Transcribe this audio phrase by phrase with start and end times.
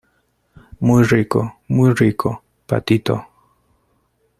[0.79, 3.27] muy rico, muy rico, patito.